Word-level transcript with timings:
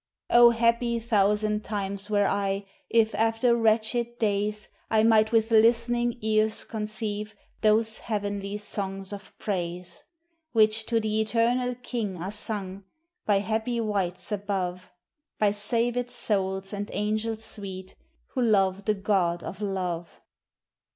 Oh! 0.31 0.49
happy 0.49 0.97
thousand 0.97 1.63
times 1.63 2.09
were 2.09 2.25
I, 2.25 2.65
If, 2.89 3.13
after 3.13 3.55
wretched 3.55 4.17
days, 4.17 4.67
I 4.89 5.03
might 5.03 5.31
with 5.31 5.51
listening 5.51 6.17
ears 6.21 6.63
conceive 6.63 7.35
Those 7.61 7.99
heavenly 7.99 8.57
songs 8.57 9.13
of 9.13 9.37
praise, 9.37 10.03
Which 10.53 10.87
to 10.87 10.99
the 10.99 11.21
eternal 11.21 11.75
king 11.75 12.17
are 12.17 12.31
sung 12.31 12.83
By 13.27 13.41
happy 13.41 13.79
wights 13.79 14.31
above 14.31 14.89
By 15.37 15.51
savèd 15.51 16.09
souls 16.09 16.73
and 16.73 16.89
angels 16.93 17.45
sweet, 17.45 17.95
Who 18.29 18.41
love 18.41 18.85
the 18.85 18.95
God 18.95 19.43
of 19.43 19.61
love. 19.61 20.19